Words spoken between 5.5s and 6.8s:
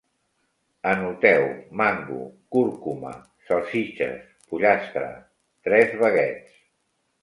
tres baguets